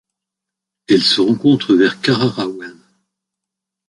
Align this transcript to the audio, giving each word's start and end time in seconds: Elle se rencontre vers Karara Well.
Elle 0.87 1.03
se 1.03 1.21
rencontre 1.21 1.75
vers 1.75 2.01
Karara 2.01 2.47
Well. 2.47 2.73